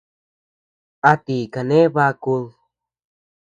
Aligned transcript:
¿A 1.09 1.11
ti 1.25 1.37
kane 1.53 1.79
bakud? 1.95 2.45